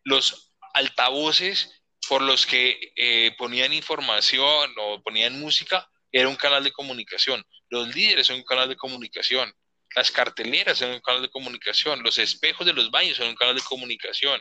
[0.04, 6.72] Los altavoces por los que eh, ponían información o ponían música era un canal de
[6.72, 7.44] comunicación.
[7.74, 9.52] Los líderes son un canal de comunicación.
[9.96, 12.04] Las carteleras son un canal de comunicación.
[12.04, 14.40] Los espejos de los baños son un canal de comunicación.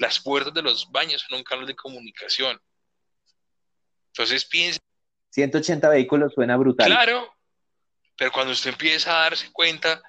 [0.00, 2.60] Las puertas de los baños son un canal de comunicación.
[4.08, 4.80] Entonces piensa.
[5.30, 6.88] 180 vehículos suena brutal.
[6.88, 7.32] Claro,
[8.16, 10.02] pero cuando usted empieza a darse cuenta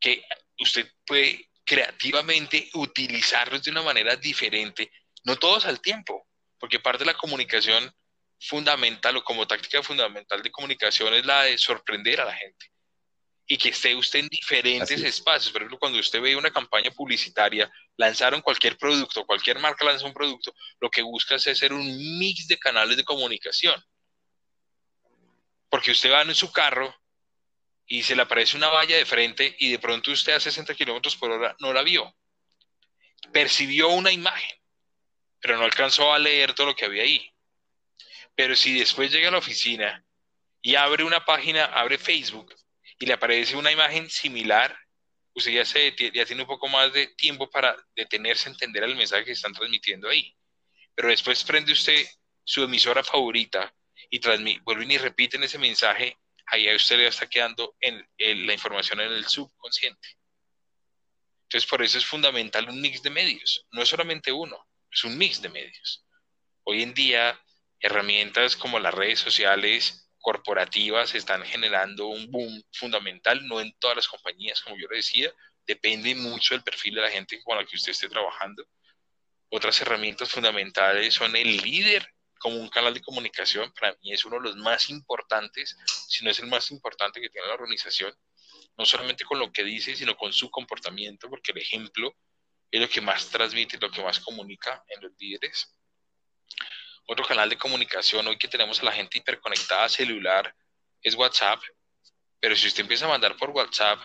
[0.00, 0.24] que
[0.58, 4.90] usted puede creativamente utilizarlos de una manera diferente,
[5.22, 6.26] no todos al tiempo,
[6.58, 7.94] porque parte de la comunicación
[8.40, 12.66] fundamental o como táctica fundamental de comunicación es la de sorprender a la gente
[13.50, 15.50] y que esté usted en diferentes espacios.
[15.50, 20.12] Por ejemplo, cuando usted ve una campaña publicitaria, lanzaron cualquier producto, cualquier marca lanza un
[20.12, 23.82] producto, lo que busca es hacer un mix de canales de comunicación.
[25.70, 26.94] Porque usted va en su carro
[27.86, 31.16] y se le aparece una valla de frente y de pronto usted a 60 kilómetros
[31.16, 32.14] por hora no la vio.
[33.32, 34.58] Percibió una imagen,
[35.40, 37.32] pero no alcanzó a leer todo lo que había ahí.
[38.38, 40.04] Pero si después llega a la oficina
[40.62, 42.54] y abre una página, abre Facebook
[42.96, 44.78] y le aparece una imagen similar,
[45.34, 48.94] usted ya, se, ya tiene un poco más de tiempo para detenerse a entender el
[48.94, 50.36] mensaje que están transmitiendo ahí.
[50.94, 52.06] Pero después prende usted
[52.44, 53.74] su emisora favorita
[54.08, 54.20] y
[54.60, 58.08] vuelve y repiten ese mensaje, ahí usted le está quedando en,
[58.46, 60.10] la información en el subconsciente.
[61.42, 63.66] Entonces, por eso es fundamental un mix de medios.
[63.72, 66.06] No es solamente uno, es un mix de medios.
[66.62, 67.36] Hoy en día,
[67.80, 74.08] herramientas como las redes sociales corporativas están generando un boom fundamental, no en todas las
[74.08, 75.32] compañías, como yo le decía,
[75.66, 78.64] depende mucho del perfil de la gente con la que usted esté trabajando.
[79.50, 82.06] Otras herramientas fundamentales son el líder
[82.38, 85.76] como un canal de comunicación, para mí es uno de los más importantes,
[86.08, 88.12] si no es el más importante que tiene la organización,
[88.76, 92.14] no solamente con lo que dice, sino con su comportamiento, porque el ejemplo
[92.70, 95.77] es lo que más transmite, lo que más comunica en los líderes.
[97.10, 100.54] Otro canal de comunicación hoy que tenemos a la gente hiperconectada celular
[101.02, 101.58] es WhatsApp,
[102.38, 103.98] pero si usted empieza a mandar por WhatsApp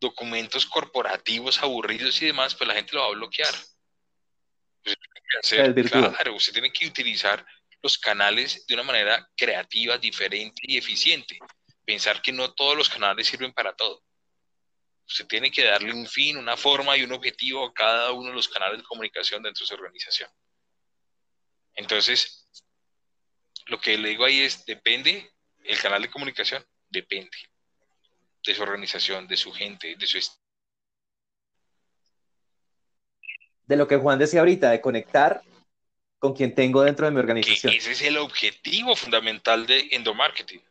[0.00, 3.54] documentos corporativos aburridos y demás, pues la gente lo va a bloquear.
[4.82, 4.96] Pues,
[5.88, 7.46] claro, usted tiene que utilizar
[7.80, 11.38] los canales de una manera creativa, diferente y eficiente.
[11.84, 14.02] Pensar que no todos los canales sirven para todo.
[15.06, 18.34] Usted tiene que darle un fin, una forma y un objetivo a cada uno de
[18.34, 20.28] los canales de comunicación dentro de su organización.
[21.78, 22.44] Entonces,
[23.66, 25.30] lo que le digo ahí es, depende,
[25.62, 27.36] el canal de comunicación depende
[28.44, 30.18] de su organización, de su gente, de su...
[33.64, 35.40] De lo que Juan decía ahorita, de conectar
[36.18, 37.72] con quien tengo dentro de mi organización.
[37.72, 40.64] ese es el objetivo fundamental de endomarketing.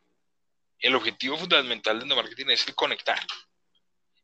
[0.79, 3.19] El objetivo fundamental de endomarketing es el conectar.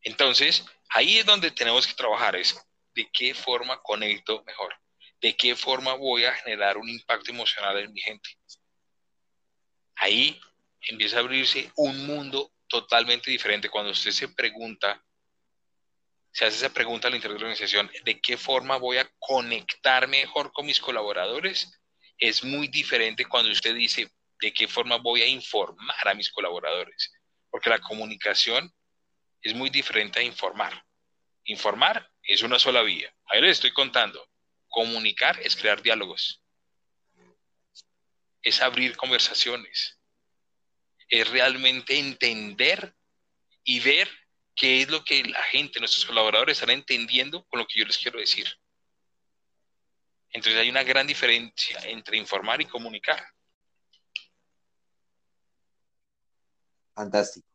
[0.02, 2.60] Entonces, ahí es donde tenemos que trabajar, es
[2.94, 4.76] de qué forma conecto mejor
[5.24, 8.30] de qué forma voy a generar un impacto emocional en mi gente.
[9.96, 10.38] Ahí
[10.82, 13.70] empieza a abrirse un mundo totalmente diferente.
[13.70, 15.02] Cuando usted se pregunta,
[16.30, 19.10] se hace esa pregunta a la interior de la organización, ¿de qué forma voy a
[19.18, 21.72] conectar mejor con mis colaboradores?
[22.18, 27.14] Es muy diferente cuando usted dice, ¿de qué forma voy a informar a mis colaboradores?
[27.50, 28.70] Porque la comunicación
[29.42, 30.84] es muy diferente a informar.
[31.46, 33.14] Informar es una sola vía.
[33.28, 34.28] Ahí les estoy contando.
[34.74, 36.42] Comunicar es crear diálogos.
[38.42, 40.00] Es abrir conversaciones.
[41.08, 42.96] Es realmente entender
[43.64, 44.10] y ver
[44.56, 48.00] qué es lo que la gente, nuestros colaboradores están entendiendo con lo que yo les
[48.00, 48.48] quiero decir.
[50.32, 53.24] Entonces hay una gran diferencia entre informar y comunicar.
[56.96, 57.48] Fantástico.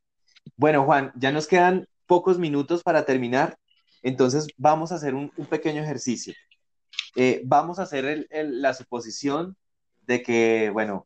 [0.55, 3.59] Bueno, Juan, ya nos quedan pocos minutos para terminar,
[4.03, 6.33] entonces vamos a hacer un, pequeño ejercicio.
[7.21, 9.57] Eh, vamos a hacer la suposición
[10.07, 11.05] de que, bueno,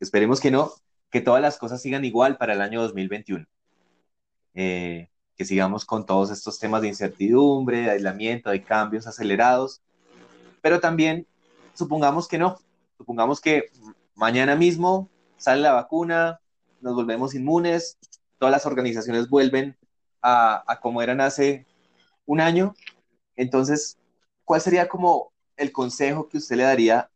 [0.00, 0.72] esperemos que no,
[1.10, 3.46] que todas las cosas sigan igual para el año 2021.
[4.54, 9.80] Eh, que sigamos con todos estos temas de incertidumbre, de aislamiento, de cambios acelerados,
[10.60, 11.24] pero también
[11.72, 12.58] supongamos que no,
[12.96, 13.70] supongamos que
[14.16, 16.40] mañana mismo sale la vacuna,
[16.80, 17.96] nos volvemos inmunes,
[18.38, 19.76] todas las organizaciones vuelven
[20.20, 21.64] a, a como eran hace
[22.26, 22.74] un año.
[23.36, 23.98] Entonces,
[24.44, 27.10] ¿cuál sería como el consejo que usted le daría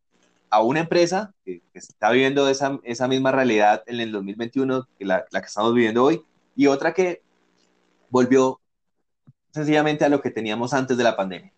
[0.50, 5.26] a una empresa que, está viviendo esa, esa, misma realidad en el 2021 que la,
[5.30, 6.22] la que estamos viviendo hoy
[6.54, 7.22] y otra que
[8.08, 8.60] volvió
[9.52, 11.52] sencillamente a lo que teníamos antes de la pandemia?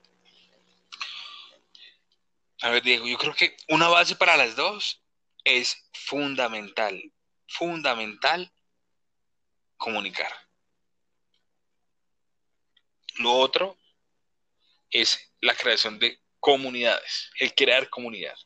[2.63, 5.01] A ver, Diego, yo creo que una base para las dos
[5.45, 7.13] es fundamental,
[7.47, 8.51] fundamental
[9.77, 10.31] comunicar.
[13.19, 13.77] Lo otro
[14.91, 18.37] es la creación de comunidades, el crear comunidad.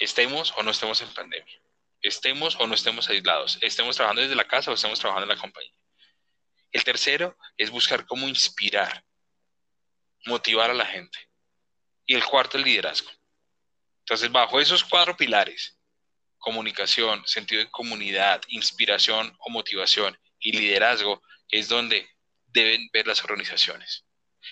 [0.00, 1.60] Estemos o no estemos en pandemia,
[2.02, 5.40] estemos o no estemos aislados, estemos trabajando desde la casa o estemos trabajando en la
[5.40, 5.72] compañía.
[6.72, 9.04] El tercero es buscar cómo inspirar,
[10.26, 11.18] motivar a la gente.
[12.04, 13.10] Y el cuarto, el liderazgo.
[14.00, 15.76] Entonces, bajo esos cuatro pilares,
[16.38, 22.08] comunicación, sentido de comunidad, inspiración o motivación y liderazgo, es donde
[22.46, 24.05] deben ver las organizaciones.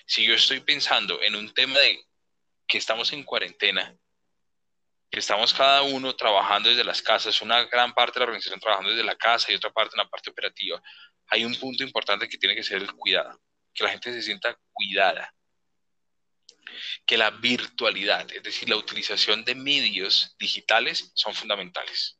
[0.06, 2.04] Si yo estoy pensando en un tema de
[2.66, 3.96] que estamos en cuarentena,
[5.10, 8.90] que estamos cada uno trabajando desde las casas, una gran parte de la organización trabajando
[8.90, 10.82] desde la casa y otra parte en la parte operativa,
[11.28, 13.40] hay un punto importante que tiene que ser el cuidado,
[13.72, 15.32] que la gente se sienta cuidada,
[17.06, 22.18] que la virtualidad, es decir, la utilización de medios digitales son fundamentales.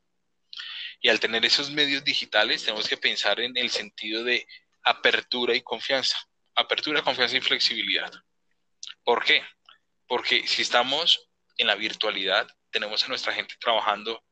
[1.01, 4.47] Y al tener esos medios digitales tenemos que pensar en el sentido de
[4.83, 6.17] apertura y confianza,
[6.55, 8.11] apertura, confianza y flexibilidad.
[9.03, 9.43] ¿Por qué?
[10.07, 14.23] Porque si estamos en la virtualidad, tenemos a nuestra gente trabajando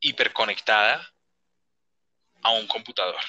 [0.00, 1.12] hiperconectada
[2.42, 3.20] a un computador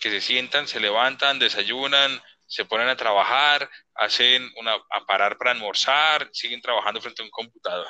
[0.00, 5.52] que se sientan, se levantan, desayunan, se ponen a trabajar, hacen una, a parar para
[5.52, 7.86] almorzar, siguen trabajando frente a un computador.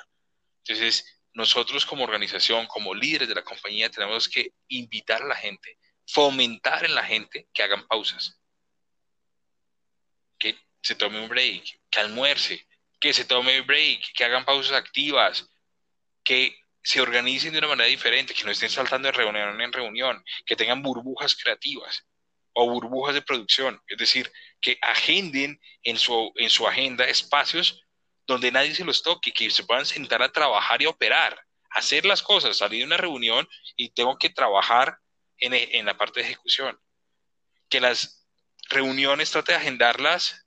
[0.65, 5.79] Entonces, nosotros como organización, como líderes de la compañía, tenemos que invitar a la gente,
[6.07, 8.40] fomentar en la gente que hagan pausas,
[10.41, 12.67] que se tome un break, que almuerce,
[12.99, 15.49] que se tome un break, que hagan pausas activas,
[16.25, 20.25] que se organicen de una manera diferente, que no estén saltando de reunión en reunión,
[20.47, 22.07] que tengan burbujas creativas
[22.53, 27.85] o burbujas de producción, es decir, que agenden en su, en su agenda espacios
[28.27, 32.23] donde nadie se los toque, que se puedan sentar a trabajar y operar, hacer las
[32.23, 34.99] cosas, salir de una reunión y tengo que trabajar
[35.39, 36.79] en, en la parte de ejecución.
[37.69, 38.20] Que las
[38.71, 40.47] reuniones trate de agendarlas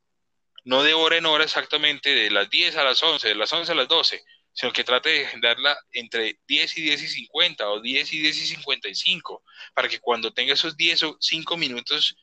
[0.66, 3.72] no de hora en hora exactamente, de las 10 a las 11, de las 11
[3.72, 7.82] a las 12, sino que trate de agendarla entre 10 y 10 y 50 o
[7.82, 12.16] 10 y 10 y 55, para que cuando tenga esos 10 o 5 minutos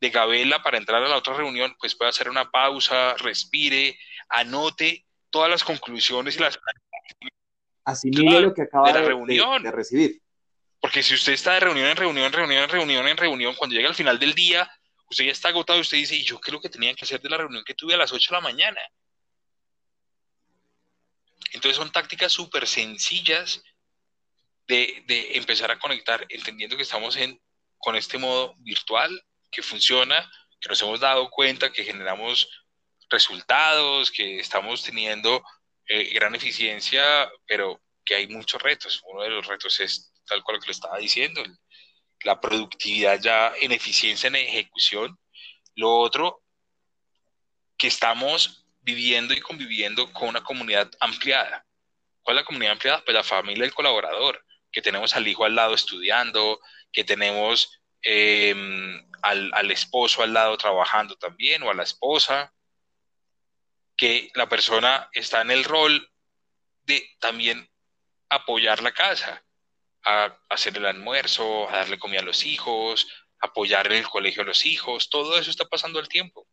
[0.00, 5.04] de gabela para entrar a la otra reunión, pues pueda hacer una pausa, respire, anote
[5.30, 6.58] todas las conclusiones y las...
[7.84, 9.62] Asimile lo que acaba de, reunión.
[9.62, 10.20] de recibir.
[10.80, 13.76] Porque si usted está de reunión en reunión, en reunión, en reunión, en reunión, cuando
[13.76, 14.68] llega al final del día,
[15.10, 17.04] usted ya está agotado y usted dice, ¿y yo qué es lo que tenía que
[17.04, 18.80] hacer de la reunión que tuve a las 8 de la mañana?
[21.52, 23.62] Entonces son tácticas súper sencillas
[24.66, 25.04] de,
[25.36, 27.40] empezar a conectar, entendiendo que estamos en,
[27.78, 30.30] con este modo virtual que funciona,
[30.60, 32.48] que nos hemos dado cuenta que generamos
[33.08, 35.42] resultados, que estamos teniendo
[35.88, 39.00] eh, gran eficiencia, pero que hay muchos retos.
[39.04, 41.42] Uno de los retos es tal cual que lo estaba diciendo,
[42.26, 45.16] la productividad ya en eficiencia en ejecución.
[45.76, 46.42] Lo otro,
[47.78, 51.64] que estamos viviendo y conviviendo con una comunidad ampliada.
[52.22, 53.04] ¿Cuál es la comunidad ampliada?
[53.04, 56.60] Pues la familia del colaborador, que tenemos al hijo al lado estudiando,
[56.92, 62.52] que tenemos em, al, al esposo al lado trabajando también, o a la esposa,
[63.96, 66.10] que la persona está en el rol
[66.82, 67.70] de también
[68.28, 69.45] apoyar la casa,
[70.06, 73.08] a hacer el almuerzo, a darle comida a los hijos,
[73.40, 76.46] apoyar en el colegio a los hijos, todo eso está pasando al tiempo.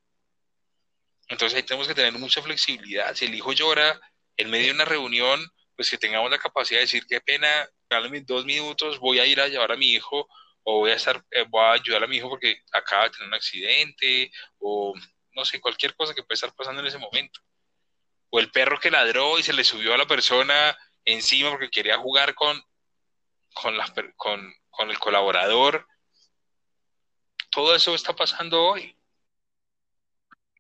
[1.28, 3.14] Entonces ahí tenemos que tener mucha flexibilidad.
[3.16, 4.00] Si el hijo llora
[4.38, 8.22] en medio de una reunión, pues que tengamos la capacidad de decir, qué pena, dame
[8.22, 10.28] dos minutos, voy a ir a llevar a mi hijo
[10.64, 13.28] o voy a estar, eh, voy a ayudar a mi hijo porque acaba de tener
[13.28, 14.94] un accidente o
[15.34, 17.40] no sé, cualquier cosa que puede estar pasando en ese momento.
[18.30, 20.76] O el perro que ladró y se le subió a la persona
[21.06, 22.62] encima porque quería jugar con,
[23.54, 23.86] con, la,
[24.16, 25.88] con, con el colaborador.
[27.50, 28.98] Todo eso está pasando hoy.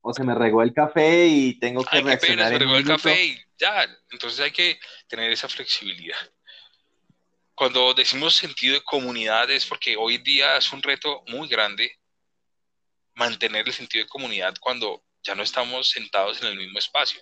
[0.01, 2.85] O se me regó el café y tengo que Ay, qué pena, se regó el
[2.85, 3.87] café y ya.
[4.11, 6.17] Entonces hay que tener esa flexibilidad.
[7.55, 11.99] Cuando decimos sentido de comunidad es porque hoy día es un reto muy grande
[13.15, 17.21] mantener el sentido de comunidad cuando ya no estamos sentados en el mismo espacio,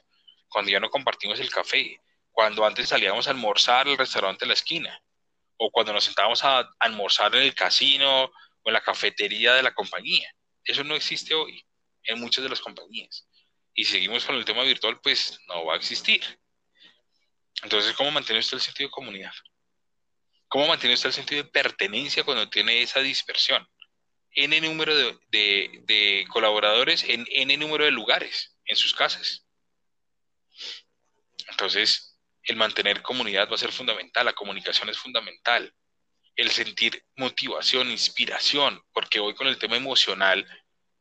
[0.49, 2.01] cuando ya no compartimos el café,
[2.31, 5.03] cuando antes salíamos a almorzar al restaurante de la esquina,
[5.63, 8.31] o cuando nos sentábamos a almorzar en el casino o
[8.65, 10.33] en la cafetería de la compañía.
[10.63, 11.63] Eso no existe hoy
[12.05, 13.27] en muchas de las compañías.
[13.75, 16.23] Y si seguimos con el tema virtual, pues no va a existir.
[17.61, 19.33] Entonces, ¿cómo mantiene usted el sentido de comunidad?
[20.47, 23.67] ¿Cómo mantiene usted el sentido de pertenencia cuando tiene esa dispersión?
[24.31, 24.95] N número
[25.29, 29.45] de, colaboradores en N número de lugares en sus casas.
[31.49, 32.10] Entonces,
[32.43, 35.73] el mantener comunidad va a ser fundamental, la comunicación es fundamental,
[36.35, 40.45] el sentir motivación, inspiración, porque hoy con el tema emocional,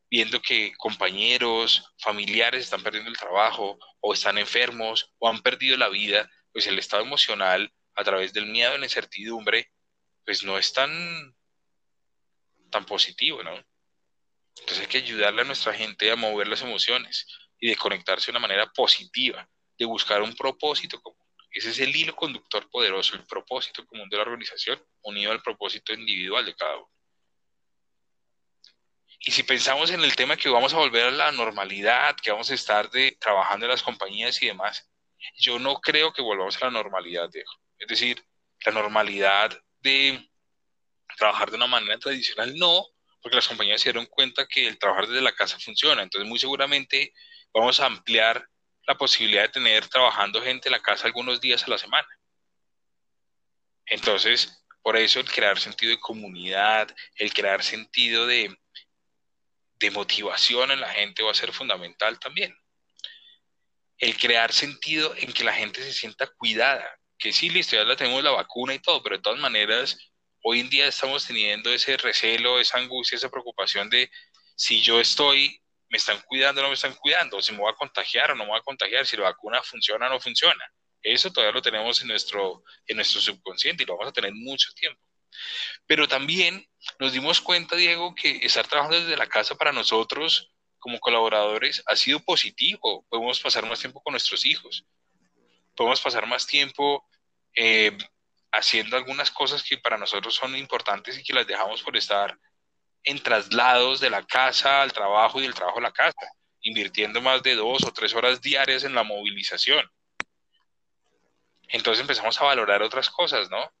[0.09, 5.89] viendo que compañeros, familiares están perdiendo el trabajo o están enfermos o han perdido la
[5.89, 9.71] vida, pues el estado emocional a través del miedo y la incertidumbre,
[10.25, 11.35] pues no es tan
[12.69, 13.53] tan positivo, ¿no?
[14.59, 17.27] Entonces hay que ayudarle a nuestra gente a mover las emociones
[17.59, 21.20] y de conectarse de una manera positiva, de buscar un propósito común.
[21.51, 25.93] Ese es el hilo conductor poderoso, el propósito común de la organización unido al propósito
[25.93, 26.89] individual de cada uno.
[29.19, 32.49] Y si pensamos en el tema que vamos a volver a la normalidad, que vamos
[32.49, 34.89] a estar de, trabajando en las compañías y demás,
[35.37, 37.51] yo no creo que volvamos a la normalidad, Diego.
[37.77, 38.23] Es decir,
[38.65, 40.27] la normalidad de
[41.17, 42.85] trabajar de una manera tradicional, no,
[43.21, 46.01] porque las compañías se dieron cuenta que el trabajar desde la casa funciona.
[46.01, 47.13] Entonces, muy seguramente
[47.53, 48.47] vamos a ampliar
[48.91, 52.07] la posibilidad de tener trabajando gente en la casa algunos días a la semana.
[53.85, 58.53] Entonces, por eso el crear sentido de comunidad, el crear sentido de,
[59.79, 62.53] de motivación en la gente va a ser fundamental también.
[63.97, 67.95] El crear sentido en que la gente se sienta cuidada, que sí, listo, ya la
[67.95, 69.97] tenemos la vacuna y todo, pero de todas maneras
[70.43, 74.11] hoy en día estamos teniendo ese recelo, esa angustia, esa preocupación de
[74.55, 75.60] si yo estoy,
[75.91, 78.45] me están cuidando o no me están cuidando, si me voy a contagiar o no
[78.45, 80.65] me voy a contagiar, si la vacuna funciona o no funciona.
[81.03, 84.71] Eso todavía lo tenemos en nuestro, en nuestro subconsciente y lo vamos a tener mucho
[84.73, 85.01] tiempo.
[85.85, 86.65] Pero también
[86.97, 91.95] nos dimos cuenta, Diego, que estar trabajando desde la casa para nosotros como colaboradores ha
[91.97, 93.05] sido positivo.
[93.09, 94.85] Podemos pasar más tiempo con nuestros hijos.
[95.75, 97.05] Podemos pasar más tiempo
[97.53, 97.97] eh,
[98.53, 102.37] haciendo algunas cosas que para nosotros son importantes y que las dejamos por estar
[103.03, 106.27] en traslados de la casa al trabajo y del trabajo a la casa,
[106.61, 109.89] invirtiendo más de dos o tres horas diarias en la movilización.
[111.69, 113.71] Entonces empezamos a valorar otras cosas, ¿no?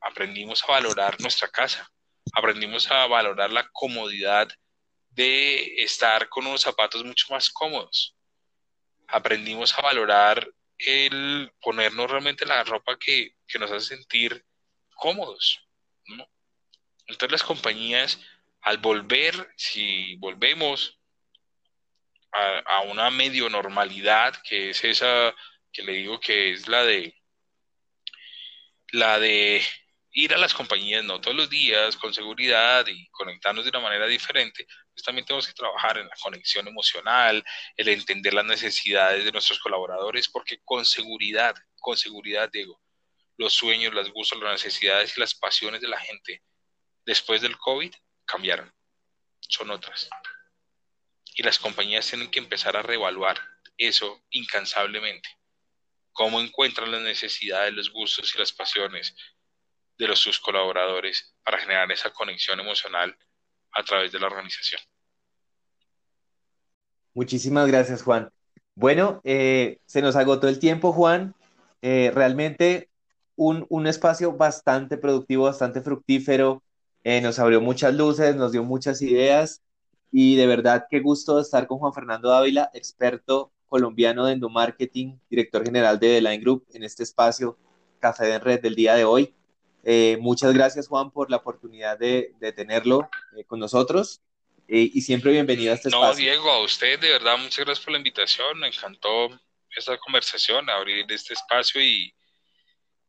[0.00, 1.90] aprendimos a valorar nuestra casa,
[2.32, 4.48] aprendimos a valorar la comodidad
[5.10, 8.14] de estar con unos zapatos mucho más cómodos,
[9.08, 14.44] aprendimos a valorar el ponernos realmente la ropa que, nos hace sentir
[14.94, 15.60] cómodos,
[17.08, 18.20] Entonces las compañías,
[18.60, 20.98] al volver, si volvemos
[22.32, 25.34] a, una medio normalidad, que es esa
[25.72, 27.14] que le digo que es la de
[28.92, 29.62] la de
[30.12, 34.06] ir a las compañías, no todos los días, con seguridad y conectarnos de una manera
[34.06, 37.44] diferente, pues también tenemos que trabajar en la conexión emocional,
[37.76, 42.80] el entender las necesidades de nuestros colaboradores, porque con seguridad, con seguridad, Diego,
[43.36, 46.42] los sueños, las gustos, las necesidades y las pasiones de la gente
[47.08, 47.90] después del COVID
[48.26, 48.70] cambiaron,
[49.40, 50.10] son otras.
[51.34, 53.38] Y las compañías tienen que empezar a reevaluar
[53.78, 55.26] eso incansablemente.
[56.12, 59.16] Cómo encuentran las necesidades, los gustos y las pasiones
[59.96, 63.16] de los, sus colaboradores para generar esa conexión emocional
[63.72, 64.82] a través de la organización.
[67.14, 68.30] Muchísimas gracias, Juan.
[68.74, 71.34] Bueno, eh, se nos agotó el tiempo, Juan.
[71.80, 72.90] Eh, realmente
[73.34, 76.62] un, un, espacio bastante productivo, bastante fructífero.
[77.04, 79.62] Eh, nos abrió muchas luces, nos dio muchas ideas
[80.10, 85.64] y de verdad qué gusto estar con Juan Fernando Dávila, experto colombiano de endomarketing, director
[85.64, 87.58] general de The Line Group en este espacio
[88.00, 89.34] Café de Red del día de hoy.
[89.84, 94.20] Eh, muchas gracias, Juan, por la oportunidad de, tenerlo eh, con nosotros
[94.66, 96.08] eh, y siempre bienvenido a este espacio.
[96.08, 98.58] No, Diego, a usted de verdad, muchas gracias por la invitación.
[98.58, 99.30] Me encantó
[99.76, 102.12] esta conversación, abrir este espacio y,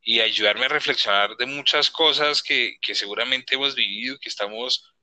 [0.02, 4.94] y ayudarme a reflexionar de muchas cosas que, que seguramente hemos vivido, que estamos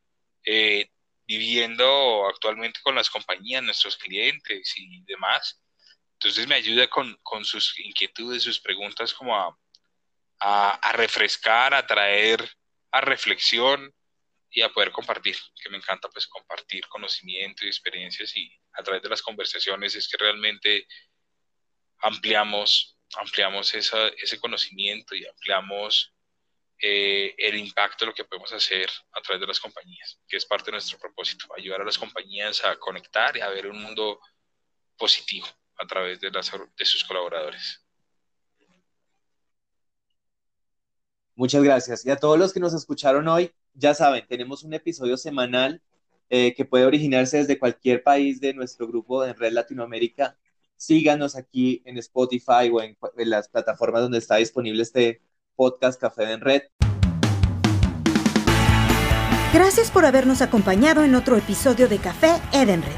[1.27, 5.61] viviendo actualmente con las compañías, nuestros clientes y demás.
[6.13, 9.55] Entonces me ayuda con, con sus inquietudes, sus preguntas como a,
[10.39, 12.49] a, refrescar, a traer
[12.91, 13.93] a reflexión
[14.49, 19.03] y a poder compartir, que me encanta pues compartir conocimiento y experiencias y a través
[19.03, 20.87] de las conversaciones es que realmente
[21.99, 26.13] ampliamos, ampliamos esa, ese conocimiento y ampliamos
[26.79, 30.45] eh, el impacto de lo que podemos hacer a través de las compañías, que es
[30.45, 34.19] parte de nuestro propósito, ayudar a las compañías a conectar y a ver un mundo
[34.97, 35.47] positivo
[35.77, 37.83] a través de, las, de sus colaboradores.
[41.35, 42.05] Muchas gracias.
[42.05, 45.81] Y a todos los que nos escucharon hoy, ya saben, tenemos un episodio semanal
[46.29, 50.35] eh, que puede originarse desde cualquier país de nuestro grupo en Red Latinoamérica.
[50.77, 55.21] Síganos aquí en Spotify o en, las plataformas donde está disponible este
[55.55, 56.61] podcast Café en Red.
[59.53, 62.91] Gracias por habernos acompañado en otro episodio de Café Edenred,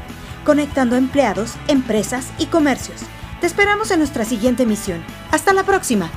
[0.44, 3.00] conectando empleados, empresas y comercios.
[3.40, 5.02] Te esperamos en nuestra siguiente misión.
[5.30, 6.10] Hasta la próxima.